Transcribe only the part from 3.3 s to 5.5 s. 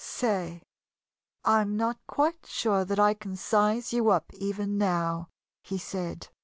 size you up, even now,"